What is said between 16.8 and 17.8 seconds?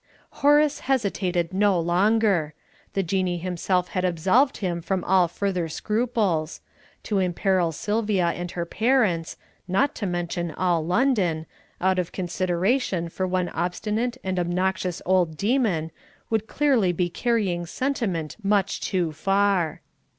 be carrying